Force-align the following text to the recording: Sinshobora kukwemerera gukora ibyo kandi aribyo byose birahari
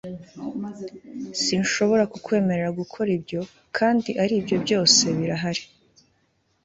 Sinshobora 1.43 2.03
kukwemerera 2.11 2.69
gukora 2.79 3.09
ibyo 3.17 3.41
kandi 3.77 4.09
aribyo 4.23 4.55
byose 4.63 5.03
birahari 5.17 5.63